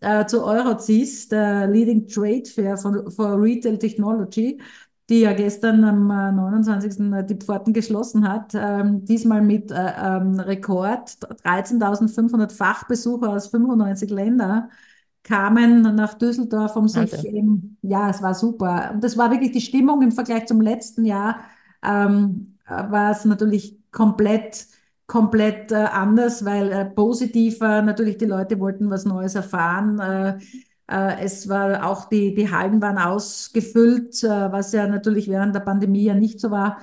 [0.00, 4.60] äh, zu Eurocis, der Leading Trade Fair von, for Retail Technology,
[5.08, 7.26] die ja gestern am äh, 29.
[7.26, 8.52] die Pforten geschlossen hat.
[8.54, 11.10] Ähm, diesmal mit äh, ähm, Rekord
[11.44, 14.70] 13.500 Fachbesucher aus 95 Ländern
[15.22, 17.36] kamen nach Düsseldorf, um sich Wahnsinn.
[17.36, 18.92] eben, ja, es war super.
[18.94, 21.40] Und das war wirklich die Stimmung im Vergleich zum letzten Jahr,
[21.82, 24.66] ähm, äh, war es natürlich komplett,
[25.06, 29.98] komplett äh, anders, weil äh, positiver, natürlich die Leute wollten was Neues erfahren.
[29.98, 30.38] Äh,
[30.90, 35.60] äh, es war auch die, die Hallen waren ausgefüllt, äh, was ja natürlich während der
[35.60, 36.78] Pandemie ja nicht so war.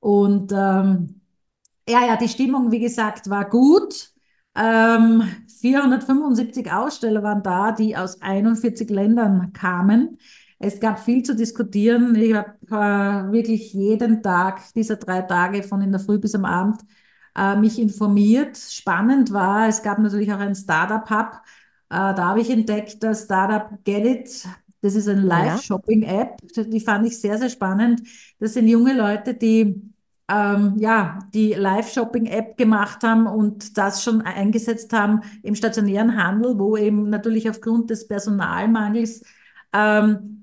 [0.00, 1.20] Und ähm,
[1.88, 4.12] ja, ja, die Stimmung, wie gesagt, war gut.
[4.54, 5.22] Ähm,
[5.60, 10.18] 475 Aussteller waren da, die aus 41 Ländern kamen.
[10.58, 12.14] Es gab viel zu diskutieren.
[12.16, 16.44] Ich habe äh, wirklich jeden Tag dieser drei Tage von in der Früh bis am
[16.44, 16.80] Abend
[17.36, 18.56] äh, mich informiert.
[18.56, 21.32] Spannend war, es gab natürlich auch einen Startup-Hub.
[21.90, 24.48] Äh, da habe ich entdeckt, das Startup Get It.
[24.80, 26.38] Das ist eine Live-Shopping-App.
[26.70, 28.02] Die fand ich sehr, sehr spannend.
[28.38, 29.80] Das sind junge Leute, die
[30.28, 36.76] ähm, ja, die Live-Shopping-App gemacht haben und das schon eingesetzt haben im stationären Handel, wo
[36.76, 39.22] eben natürlich aufgrund des Personalmangels
[39.72, 40.37] ähm,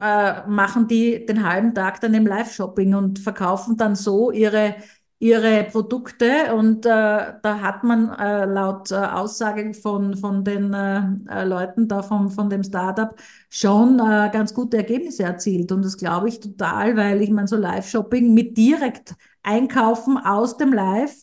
[0.00, 4.76] äh, machen die den halben Tag dann im Live-Shopping und verkaufen dann so ihre,
[5.18, 6.54] ihre Produkte.
[6.54, 11.88] Und äh, da hat man äh, laut äh, Aussage von, von den äh, äh, Leuten
[11.88, 13.14] da vom, von dem Startup
[13.50, 15.70] schon ganz gute Ergebnisse erzielt.
[15.72, 20.72] Und das glaube ich total, weil ich meine, so Live-Shopping mit direkt einkaufen aus dem
[20.72, 21.14] Live,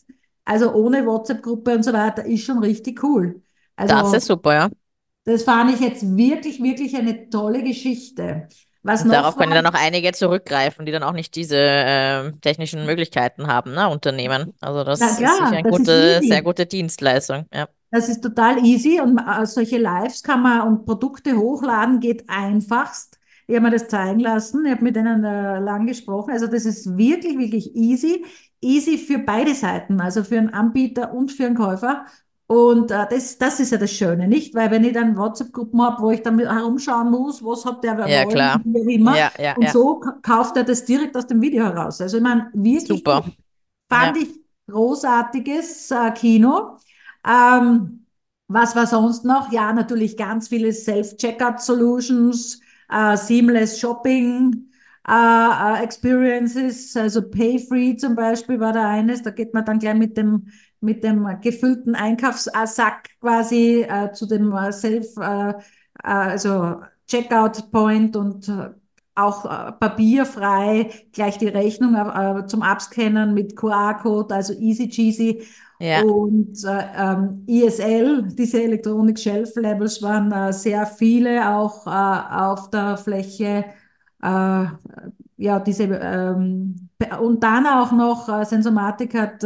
[0.44, 3.42] also ohne WhatsApp-Gruppe und so weiter, ist schon richtig cool.
[3.86, 4.68] das Also ist super, ja.
[5.24, 8.48] Das fand ich jetzt wirklich, wirklich eine tolle Geschichte.
[8.82, 12.40] Was Und darauf noch können dann auch einige zurückgreifen, die dann auch nicht diese ähm,
[12.40, 14.54] technischen Möglichkeiten haben, ne, Unternehmen.
[14.60, 17.46] Also das ist sicher klar, eine gute, sehr gute Dienstleistung.
[17.52, 22.24] Ja, Das ist total easy und äh, solche Lives kann man und Produkte hochladen geht
[22.28, 23.18] einfachst.
[23.46, 26.30] Ich habe mir das zeigen lassen, ich habe mit denen äh, lang gesprochen.
[26.32, 28.24] Also das ist wirklich, wirklich easy.
[28.62, 32.06] Easy für beide Seiten, also für einen Anbieter und für einen Käufer.
[32.52, 34.54] Und äh, das, das ist ja das Schöne, nicht?
[34.54, 38.26] Weil wenn ich dann WhatsApp-Gruppen habe, wo ich dann herumschauen muss, was hat der ja
[38.26, 38.60] klar.
[38.62, 39.16] wie immer.
[39.16, 39.70] Ja, ja, Und ja.
[39.70, 42.02] so kauft er das direkt aus dem Video heraus.
[42.02, 43.22] Also ich meine, wirklich Super.
[43.22, 43.32] gut.
[43.88, 44.28] Fand ich
[44.70, 46.76] großartiges äh, Kino.
[47.26, 48.04] Ähm,
[48.48, 49.50] was war sonst noch?
[49.50, 52.60] Ja, natürlich ganz viele Self-Checkout-Solutions,
[52.90, 54.68] äh, Seamless Shopping.
[55.08, 59.96] Äh, äh, Experiences, also Pay-Free zum Beispiel war da eines, da geht man dann gleich
[59.96, 60.46] mit dem,
[60.82, 65.54] mit dem gefüllten Einkaufssack quasi äh, zu dem äh, Self, äh, äh,
[66.02, 68.70] also Checkout-Point und äh,
[69.14, 69.42] auch
[69.78, 71.94] papierfrei, gleich die Rechnung
[72.48, 75.42] zum Abscannen mit QR-Code, also easy cheesy.
[75.78, 76.00] Ja.
[76.00, 82.70] Und äh, ähm, ESL, diese Electronic Shelf Labels, waren äh, sehr viele auch äh, auf
[82.70, 83.66] der Fläche.
[84.22, 86.88] Ja, diese, ähm,
[87.20, 89.42] und dann auch noch, Sensomatic hat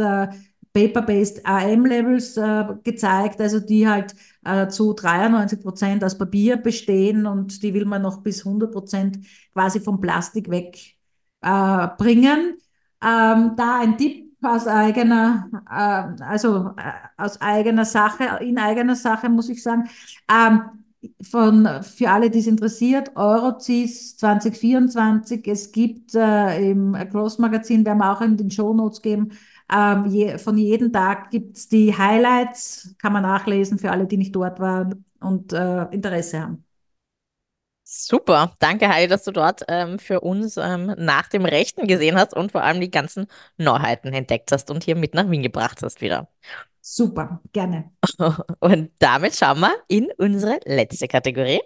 [0.77, 4.13] Paper-Based AM-Labels äh, gezeigt, also die halt
[4.45, 9.19] äh, zu 93 Prozent aus Papier bestehen und die will man noch bis 100 Prozent
[9.53, 10.77] quasi vom Plastik weg
[11.41, 11.87] äh.
[12.99, 19.29] Ähm, da ein Tipp aus eigener, äh, also äh, aus eigener Sache, in eigener Sache
[19.29, 19.89] muss ich sagen.
[20.31, 20.61] Ähm,
[21.21, 25.47] von, für alle, die es interessiert, Eurocis 2024.
[25.47, 29.31] Es gibt äh, im Cross Magazin, werden wir auch in den Shownotes geben,
[29.71, 34.17] ähm, je, von jedem Tag gibt es die Highlights, kann man nachlesen für alle, die
[34.17, 36.63] nicht dort waren und äh, Interesse haben.
[37.89, 38.53] Super.
[38.59, 42.51] Danke, Heidi, dass du dort ähm, für uns ähm, nach dem Rechten gesehen hast und
[42.51, 43.27] vor allem die ganzen
[43.57, 46.27] Neuheiten entdeckt hast und hier mit nach Wien gebracht hast wieder.
[46.81, 47.91] Super, gerne.
[48.61, 51.59] Und damit schauen wir in unsere letzte Kategorie.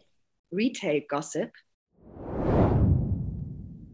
[0.51, 1.51] Retail Gossip.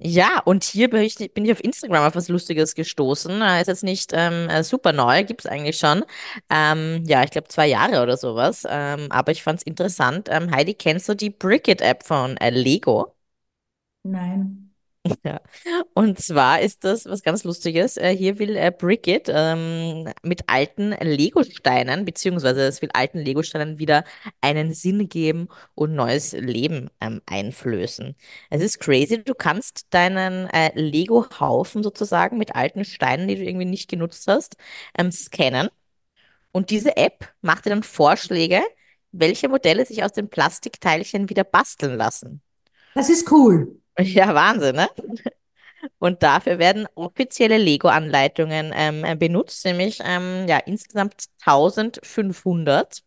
[0.09, 3.41] Ja, und hier bin ich, bin ich auf Instagram auf was Lustiges gestoßen.
[3.59, 6.05] Ist jetzt nicht ähm, äh, super neu, gibt es eigentlich schon.
[6.49, 8.63] Ähm, ja, ich glaube zwei Jahre oder sowas.
[8.69, 10.29] Ähm, aber ich fand es interessant.
[10.31, 13.15] Ähm, Heidi, kennst du die Brickit-App von äh, Lego?
[14.03, 14.66] Nein.
[15.23, 15.41] Ja.
[15.93, 17.97] Und zwar ist das was ganz Lustiges.
[17.97, 24.03] Äh, Hier will äh, Brigitte ähm, mit alten Legosteinen, beziehungsweise es will alten Legosteinen wieder
[24.41, 28.15] einen Sinn geben und neues Leben ähm, einflößen.
[28.49, 29.23] Es ist crazy.
[29.23, 34.57] Du kannst deinen äh, Lego-Haufen sozusagen mit alten Steinen, die du irgendwie nicht genutzt hast,
[34.97, 35.69] ähm, scannen.
[36.51, 38.61] Und diese App macht dir dann Vorschläge,
[39.11, 42.41] welche Modelle sich aus den Plastikteilchen wieder basteln lassen.
[42.93, 43.79] Das ist cool.
[44.15, 44.87] Ja, Wahnsinn, ne?
[45.99, 53.03] Und dafür werden offizielle Lego-Anleitungen ähm, äh, benutzt, nämlich ähm, ja, insgesamt 1500.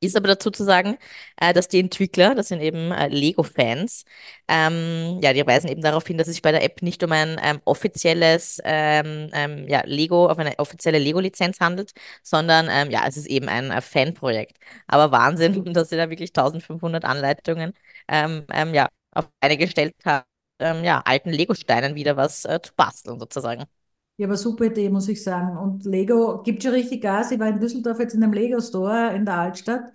[0.00, 0.98] Ist aber dazu zu sagen,
[1.40, 4.04] äh, dass die Entwickler, das sind eben äh, Lego-Fans,
[4.48, 7.12] ähm, ja, die weisen eben darauf hin, dass es sich bei der App nicht um
[7.12, 13.06] ein ähm, offizielles ähm, ähm, ja, Lego, auf eine offizielle Lego-Lizenz handelt, sondern ähm, ja,
[13.08, 14.58] es ist eben ein äh, Fanprojekt.
[14.86, 17.74] Aber Wahnsinn, dass sie da wirklich 1500 Anleitungen
[18.08, 20.26] ähm, ja, auf eine gestellt haben,
[20.60, 23.64] ähm, ja, alten Lego-Steinen wieder was äh, zu basteln sozusagen.
[24.16, 25.56] Ja, aber super Idee, muss ich sagen.
[25.56, 27.30] Und Lego gibt schon richtig Gas.
[27.30, 29.92] Ich war in Düsseldorf jetzt in einem Lego-Store in der Altstadt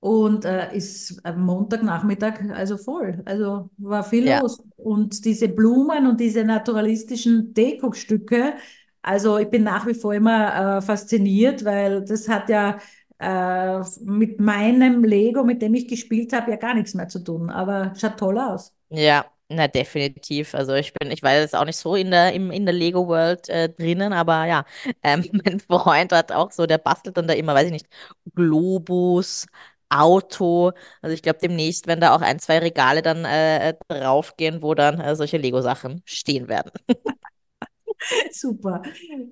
[0.00, 3.20] und äh, ist Montagnachmittag also voll.
[3.24, 4.40] Also war viel Ja.
[4.40, 4.62] los.
[4.76, 8.54] Und diese Blumen und diese naturalistischen Dekostücke,
[9.02, 12.78] also ich bin nach wie vor immer äh, fasziniert, weil das hat ja
[13.24, 17.50] äh, mit meinem Lego, mit dem ich gespielt habe, ja gar nichts mehr zu tun.
[17.50, 18.74] Aber schaut toll aus.
[18.90, 20.54] Ja, na definitiv.
[20.54, 23.06] Also ich bin, ich war jetzt auch nicht so in der, im, in der Lego
[23.08, 24.64] World äh, drinnen, aber ja,
[25.02, 27.86] ähm, mein Freund hat auch so, der bastelt dann da immer, weiß ich nicht,
[28.34, 29.46] Globus,
[29.88, 30.72] Auto.
[31.02, 35.00] Also ich glaube, demnächst werden da auch ein, zwei Regale dann äh, draufgehen, wo dann
[35.00, 36.70] äh, solche Lego-Sachen stehen werden.
[38.30, 38.82] Super,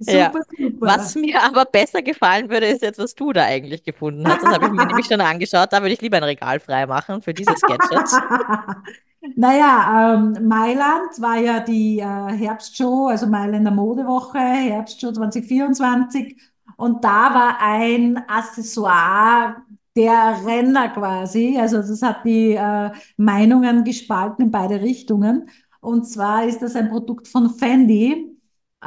[0.07, 0.33] Ja.
[0.41, 0.45] super,
[0.81, 1.21] Was super.
[1.21, 4.43] mir aber besser gefallen würde, ist jetzt, was du da eigentlich gefunden hast.
[4.43, 5.73] Das habe ich mir nämlich schon angeschaut.
[5.73, 8.23] Da würde ich lieber ein Regal freimachen für dieses Gadget.
[9.37, 16.37] Naja, ähm, Mailand war ja die äh, Herbstshow, also Mailänder Modewoche, Herbstshow 2024.
[16.77, 19.63] Und da war ein Accessoire
[19.97, 21.57] der Renner quasi.
[21.59, 25.49] Also das hat die äh, Meinungen gespalten in beide Richtungen.
[25.81, 28.32] Und zwar ist das ein Produkt von Fendi.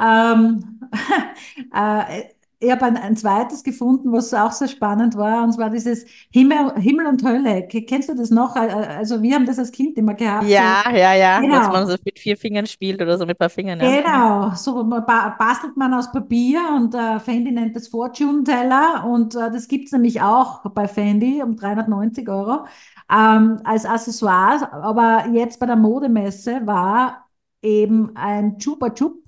[0.00, 0.80] Ähm,
[1.74, 2.24] äh,
[2.58, 6.74] ich habe ein, ein zweites gefunden, was auch sehr spannend war, und zwar dieses Himmel,
[6.80, 7.66] Himmel und Hölle.
[7.68, 8.56] Kennst du das noch?
[8.56, 10.56] Äh, Also wir haben das als Kind immer gehabt.
[10.56, 13.36] So, Ja, ja, ja, dass man genau, so mit vier Fingern spielt oder so mit
[13.36, 13.96] ein paar Fingern, ja.
[14.02, 14.54] Genau.
[14.54, 19.68] So bastelt man aus Papier und äh, Fendi nennt das Fortune Teller und äh, das
[19.68, 22.64] gibt es nämlich auch bei Fendi um 390 Euro
[23.10, 24.72] ähm, als Accessoire.
[24.72, 27.28] Aber jetzt bei der Modemesse war
[27.60, 29.22] eben ein Chupa Chup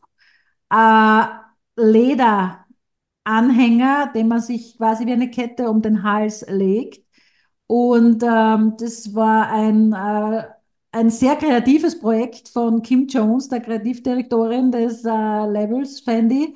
[0.70, 1.24] äh,
[1.76, 2.64] Leder.
[3.24, 7.04] Anhänger, den man sich quasi wie eine Kette um den Hals legt.
[7.66, 10.44] Und ähm, das war ein, äh,
[10.92, 16.54] ein sehr kreatives Projekt von Kim Jones, der Kreativdirektorin des äh, Levels Fendi.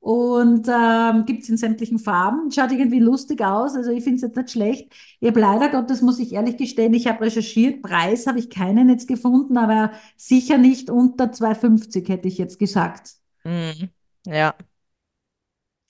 [0.00, 2.50] Und ähm, gibt es in sämtlichen Farben.
[2.50, 3.76] Schaut irgendwie lustig aus.
[3.76, 4.92] Also ich finde es jetzt nicht schlecht.
[5.20, 7.82] Ich habe leider Gottes, muss ich ehrlich gestehen, ich habe recherchiert.
[7.82, 13.21] Preis habe ich keinen jetzt gefunden, aber sicher nicht unter 2,50 hätte ich jetzt gesagt.
[13.44, 13.90] Mhm.
[14.26, 14.54] Ja,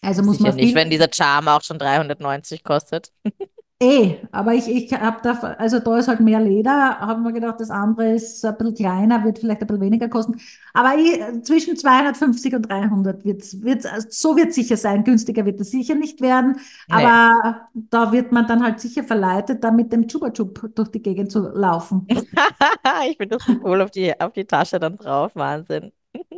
[0.03, 3.12] Also muss sicher man nicht, wenn dieser Charme auch schon 390 kostet.
[3.85, 7.59] Eh, aber ich, ich habe da, also da ist halt mehr Leder, haben wir gedacht,
[7.59, 10.41] das andere ist ein bisschen kleiner, wird vielleicht ein bisschen weniger kosten.
[10.73, 15.03] Aber ich, zwischen 250 und 300 wird's, wird's, also so wird sicher sein.
[15.03, 16.95] Günstiger wird es sicher nicht werden, Nee.
[16.95, 21.03] aber da wird man dann halt sicher verleitet, da mit dem Chupa Chup durch die
[21.03, 22.07] Gegend zu laufen.
[23.11, 25.33] Ich finde das so cool auf die, auf die Tasche dann drauf.
[25.35, 25.93] Wahnsinn.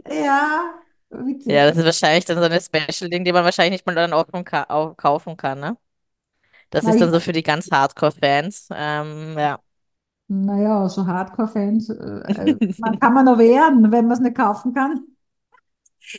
[0.09, 0.75] Ja,
[1.47, 1.69] Ja, witzig.
[1.69, 4.65] das ist wahrscheinlich dann so eine Special-Ding, die man wahrscheinlich nicht mal dann auch ka
[4.69, 5.77] auch kaufen kann, ne?
[6.71, 8.69] Das ist dann so für die ganz Hardcore-Fans.
[8.75, 9.61] Ähm, ja.
[10.29, 11.95] naja, so Hardcore-Fans, äh,
[12.53, 15.07] äh, man kann man noch wehren, wenn man es nicht kaufen kann.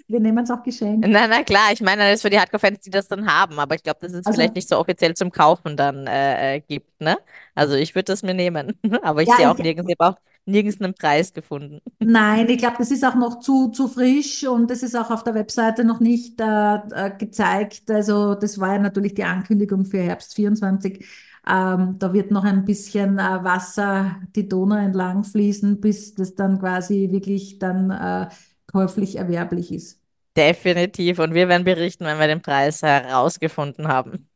[0.08, 1.08] Wir nehmen es auch geschenkt.
[1.08, 3.76] Na, na klar, ich meine, das ist für die Hardcore-Fans, die das dann haben, aber
[3.76, 7.00] ich glaube, dass es vielleicht Also, nicht so offiziell zum Kaufen dann äh, äh, gibt,
[7.02, 7.18] ne?
[7.54, 10.16] Also ich würde das mir nehmen, aber ich ja, sehe auch ich, nirgends, ich habe
[10.18, 11.80] auch nirgends einen Preis gefunden.
[12.00, 15.24] Nein, ich glaube, das ist auch noch zu, zu frisch und das ist auch auf
[15.24, 17.90] der Webseite noch nicht äh, äh, gezeigt.
[17.90, 21.06] Also das war ja natürlich die Ankündigung für Herbst 24.
[21.48, 26.60] Ähm, da wird noch ein bisschen äh, Wasser die Donau entlang fließen, bis das dann
[26.60, 28.30] quasi wirklich dann äh,
[28.72, 30.00] käuflich erwerblich ist.
[30.36, 31.20] Definitiv.
[31.20, 34.28] Und wir werden berichten, wenn wir den Preis herausgefunden haben.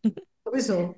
[0.45, 0.95] Sowieso.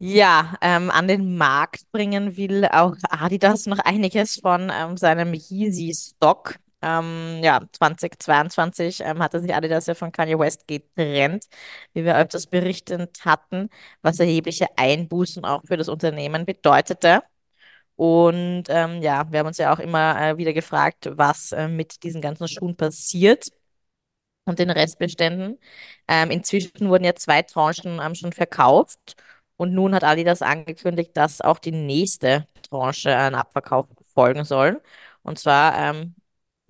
[0.00, 6.56] Ja, ähm, an den Markt bringen will auch Adidas noch einiges von ähm, seinem Yeezy-Stock.
[6.80, 11.46] Ähm, ja, 2022 ähm, hatte sich Adidas ja von Kanye West getrennt,
[11.94, 13.70] wie wir öfters berichtet hatten,
[14.00, 17.22] was erhebliche Einbußen auch für das Unternehmen bedeutete.
[17.96, 22.02] Und ähm, ja, wir haben uns ja auch immer äh, wieder gefragt, was äh, mit
[22.04, 23.48] diesen ganzen Schuhen passiert
[24.44, 25.58] und den Restbeständen.
[26.08, 29.16] Ähm, inzwischen wurden ja zwei Tranchen ähm, schon verkauft
[29.58, 34.82] und nun hat Adidas angekündigt, dass auch die nächste Tranche an Abverkauf folgen soll.
[35.22, 36.16] Und zwar, ähm,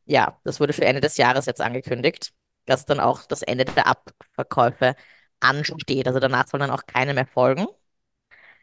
[0.07, 2.33] ja, das wurde für Ende des Jahres jetzt angekündigt,
[2.67, 4.97] dass dann auch das Ende der Abverkäufe
[5.41, 6.07] ansteht.
[6.09, 7.67] Also danach sollen dann auch keine mehr folgen.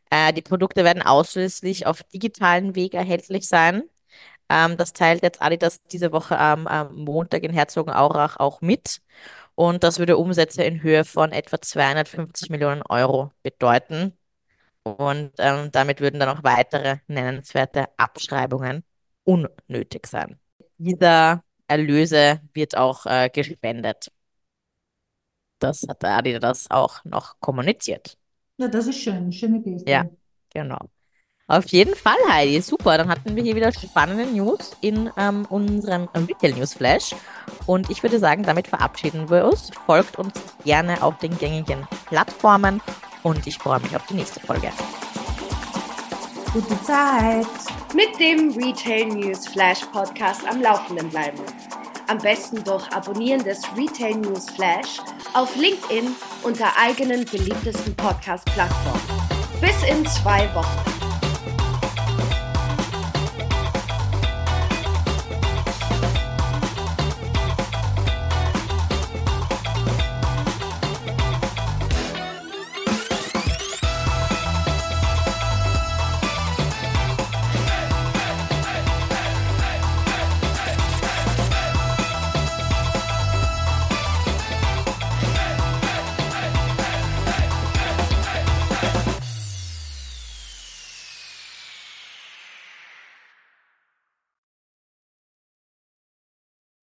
[0.10, 3.84] Äh, die Produkte werden ausschließlich auf digitalen Weg erhältlich sein.
[4.50, 9.02] Ähm, das teilt jetzt Adidas diese Woche am, am Montag in Herzogenaurach auch mit.
[9.56, 14.14] Und das würde Umsätze in Höhe von etwa 250 Millionen Euro bedeuten.
[14.84, 18.84] Und ähm, damit würden dann auch weitere nennenswerte Abschreibungen
[19.24, 20.40] unnötig sein.
[20.78, 24.12] Dieser Erlöse wird auch äh, gespendet.
[25.60, 28.18] Das hat Adidas auch noch kommuniziert.
[28.58, 29.92] Ja, das ist schön, schöne Geste.
[29.92, 30.06] Ja,
[30.54, 30.80] genau.
[31.48, 32.60] Auf jeden Fall, Heidi.
[32.62, 32.98] Super.
[32.98, 37.14] Dann hatten wir hier wieder spannende News in ähm, unserem Retail News Flash.
[37.68, 39.70] Und ich würde sagen, damit verabschieden wir uns.
[39.86, 40.34] Folgt uns
[40.64, 42.82] gerne auf den gängigen Plattformen.
[43.22, 44.72] Und ich freue mich auf die nächste Folge.
[46.52, 47.46] Gute Zeit.
[47.94, 51.40] Mit dem Retail News Flash Podcast am Laufenden bleiben.
[52.08, 55.00] Am besten durch Abonnieren des Retail News Flash
[55.34, 59.02] auf LinkedIn unter eigenen beliebtesten Podcast-Plattformen.
[59.60, 60.95] Bis in zwei Wochen.